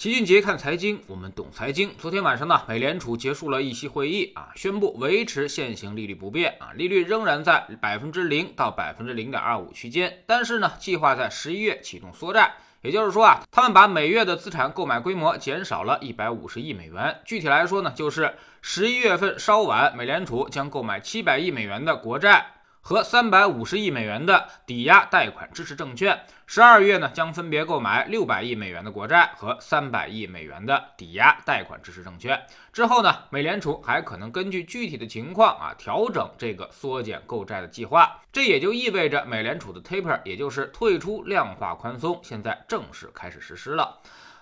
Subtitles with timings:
[0.00, 1.94] 齐俊杰看财经，我们懂财经。
[1.98, 10.22] 昨天晚上呢，美联储结束了议息会议啊，宣布维持现行利率不变啊，利率仍然在百分之零到百分之零点二五区间。
[10.26, 17.20] 但是呢，计划在十一月启动缩债，也就是说啊，他们把每月的资产购买规模减少了一百五十亿美元。
[17.26, 22.46] 具体来说呢，就是十一月份稍晚，美联储将购买七百亿美元的国债。
[22.80, 32.40] 和三百五十亿美元的抵押贷款支持证券，十二月呢将分别购买六百亿美元的国债和三百亿美元的抵押贷款支持证券。
[32.72, 38.18] 之后呢，美联储还可能根据具体的情况啊调整这个缩减购债的计划。
[38.32, 43.98] 这也就意味着美联储的 taper，也就是退出量化宽松，现在正式开始实施了。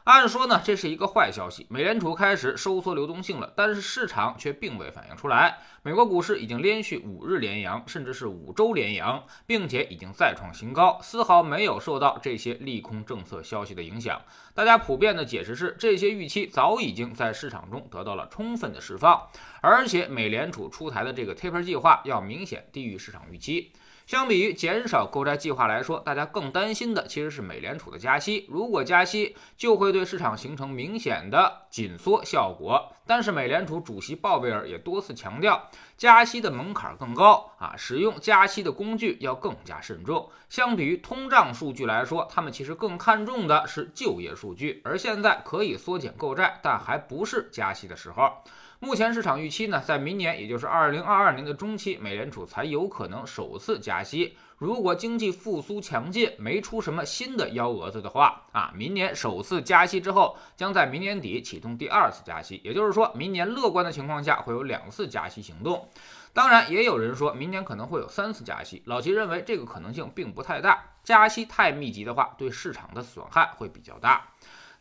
[0.08, 5.58] 按说呢，这是一个坏消息，美联储开始收缩流动性了，但是市场却并未反映出来。
[5.82, 14.18] 美国股市已经连续五日连阳，甚至是五周连阳，并且已经再创新高，丝毫没有受到这些利空政策消息的影响。
[14.54, 19.28] 大家普遍的解释是，这些预期早已经在市场中得到了充分的释放，
[19.61, 23.70] 而且美联储出台的这个 taper 计划要明显低于市场预期。
[24.09, 28.47] 相比于减少购债计划来说，大家更担心的其实是美联储的加息。
[28.48, 32.91] 如果加息，就会对市场形成明显的紧缩效果。
[33.06, 35.62] 但是美联储主席鲍威尔也多次强调，
[35.98, 40.27] 加息的门槛更高啊，使用加息的工具要更加慎重。
[40.48, 44.81] 相比于通胀数据来说，他们其实更看重的是就业数据。
[44.86, 48.33] 而现在可以缩减购债，但还不是加息的时候。
[48.80, 54.36] 目前市场预期呢，在明年，也就是二零二二年的中期，美联储才有可能首次加息。
[54.56, 62.60] 如果经济复苏强劲，没出什么新的幺蛾子的话啊，明年首次加息之后，将在明年底启动第二次加息。
[62.64, 65.88] 也就是说明年乐观的情况下，会有两次加息行动。
[66.32, 68.80] 当然，也有人说明年可能会有三次加息。
[68.86, 74.28] 老齐认为这个可能性并不太大，加息太密集的话，对市场的损害会比较大。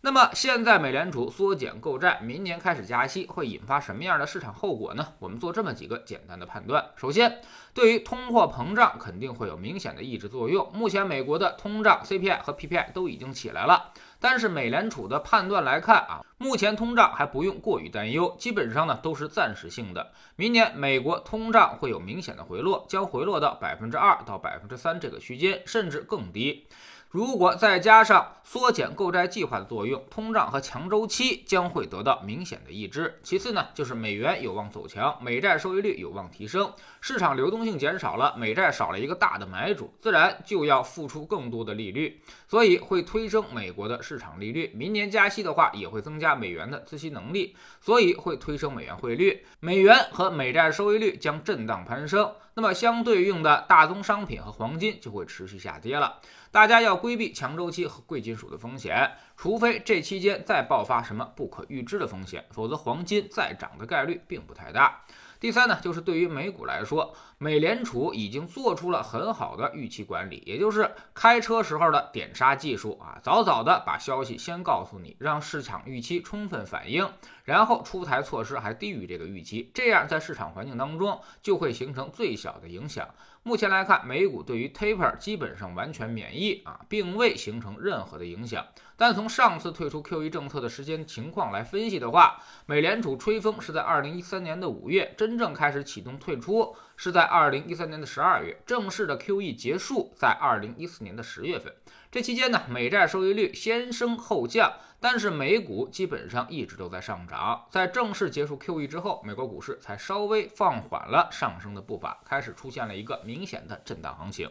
[0.01, 5.13] 那么现在美联储缩减购债，明年开始加息，会引发什么样的市场后果呢？
[5.17, 6.85] 我们做这么几个简单的判断。
[6.95, 7.41] 首先，
[7.73, 10.71] 对于通货膨胀肯定会有明显的抑制作用。
[10.71, 20.11] 目前美国的通胀 CPI 和 PPI 都已经起来了，但是美联储的判断来看啊，目前通胀还不用过于担忧，基本上呢都是暂时性的。
[20.36, 26.67] 明年美国通胀会有明显的回落，将回落到百分之二到百分之三这个区间，甚至更低。
[27.09, 33.19] 如果再加上缩减购债计划的作用，通胀和强周期将会得到明显的抑制。
[33.21, 36.71] 其次呢，就是美元有望走强，美债收益率有望提升，
[37.02, 44.71] 市场流动性减少了，美债少了一个大的买主，自然就要付出更多的利率，所以会推升美国的市场利率。
[44.73, 52.31] 明年加息的话，也会增加美元的资息能力，所以会推升美元汇率，美元和美债收益率将震荡攀升。
[52.53, 56.19] 那么相对应的大宗商品和黄金就会持续下跌了。
[56.49, 65.03] 大家要规避强周期和贵金属属的风险，除非这期间再爆发什么不可预知的风险，否则黄金再涨的概率并不太大。
[65.39, 77.08] 第三呢，就是对于美股来说，美联储已经做出了很好的预期管理，也就是开车时候的点刹技术啊，早早的把消息先告诉你，让市场预期充分反应，
[77.43, 83.08] 然后出台措施还低于这个预期，这样在市场环境当中就会形成最小的影响。
[83.43, 88.65] 目前来看，美股对于 taper 基本上完全免疫啊，并未形成任何的影响。
[88.97, 96.75] 但从上次退出 QE 政策的时间情况来分析的话，美联储吹风是在二零一三年的五月，真正开始启动退出。
[96.97, 101.71] 是在二零一三年的十二月，正式的 QE 结束在二零一四年的十月份。
[102.11, 107.65] 这期间呢，美债收益率先升后降，但是美股基本上一直都在上涨。
[107.69, 114.49] 在正式结束 QE 之后，美国股市才稍微放缓了上升的步伐，开始出现了一个明显的震荡行情。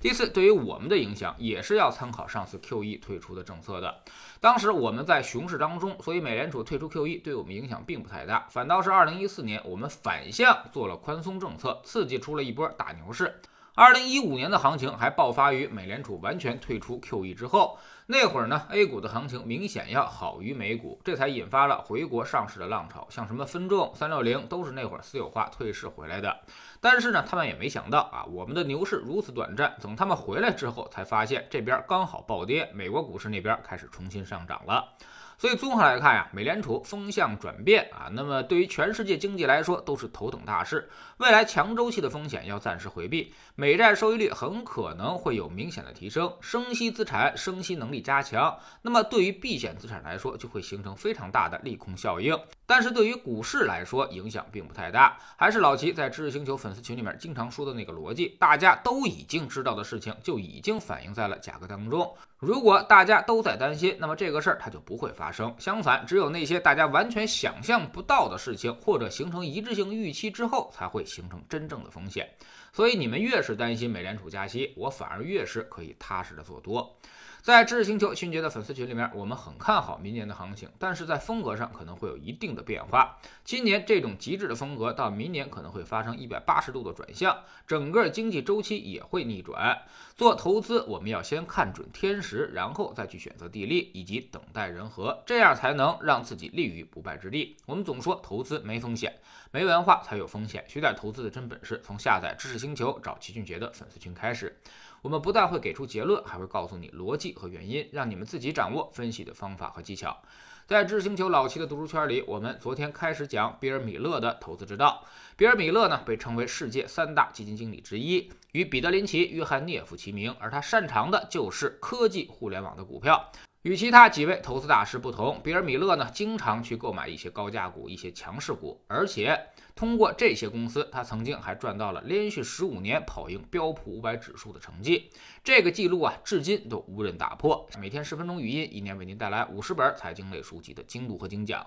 [0.00, 4.02] 第四，对于我们的影响也是要参考上次 QE 退出的政策的。
[4.40, 13.40] 当时我们在熊市当中，所以美联储退出 QE 对我们影响并不太大，反倒是2014年我们反向做了宽松政策，刺激出了一波大牛市。
[13.76, 23.04] 二零一五年的行情还爆发于美联储完全退出 QE 之后，那会儿呢，A 股的行情明显要好于美股，这才引发了回国上市的浪潮。
[23.10, 26.38] 像什么分众、三六零都是那会儿私有化退市回来的。
[26.80, 29.76] 但是呢，他们也没想到啊，我们的牛市如此短暂。
[29.82, 34.92] 等他们回来之后，才发现这边刚好暴跌，美国股市那边开始重新上涨了。
[35.36, 40.88] 所以综合来看呀，美联储风向转变啊，那么对于全世界经济来说都是头等大事。
[41.18, 52.38] 未来强周期的风险要暂时回避，美债收益率很可能会有明显的提升，升息资产升息能力加强，那么对于避险资产来说就会形成非常大的利空效应。
[52.66, 55.18] 但是对于股市来说影响并不太大。
[55.36, 62.12] 还是老齐在知识星球粉丝群里面经常说的那个逻辑，大家都已经知道的事情就已经反映在了价格当中。
[62.44, 65.54] 如果大家都在担心，那么这个事儿它就不会发生。
[65.58, 72.28] 相反，只有那些大家完全想象不到的事情，或者形成一致性预期之后，才会形成真正的风险。
[72.74, 76.98] 所以，你们越是担心美联储加息，我反而越是可以踏实的做多。
[77.40, 83.18] 在知识星球迅捷的粉丝群里面，我们很看好明年的行情，但是在风格上可能会有一定的变化。
[83.44, 89.82] 今年这种极致的风格，到明年可能会发生一百八十度的转向，整个经济周期也会逆转。
[90.16, 97.56] 做投资，我们要先看准天时，然后再去选择地利，以及等待人和，这样才能让自己立于不败之地。
[97.66, 99.12] 我们总说投资没风险，
[99.50, 100.64] 没文化才有风险。
[100.66, 104.58] 学点投资的真本事，从下载知识星球找齐俊杰的粉丝群开始。
[105.02, 110.18] 我们不但会给出结论，还会告诉你逻辑和原因，让你们自己掌握分析的方法和技巧。
[110.66, 115.04] 在知识星球老齐的读书圈里，我们昨天开始讲比尔·米勒的投资之道。
[115.36, 123.30] 比尔·米勒呢，被称为世界三大基金经理之一，与彼得·林奇、约翰·涅夫齐名，而他擅长的就是科技互联网的股票。
[123.64, 129.40] 与其他几位投资大师不同，比尔·米勒呢，经常去购买一些高价股、一些强势股，而且
[129.74, 135.10] 通过这些公司，他曾经还赚到了连续十五年跑赢标普五百指数的成绩。
[135.42, 137.66] 这个记录啊，至今都无人打破。
[137.80, 141.66] 每天十分钟语音，一年为您带来五十本财经类书籍的精读和精讲。